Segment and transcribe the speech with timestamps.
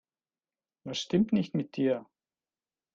[0.83, 2.07] Was stimmt nicht mit dir?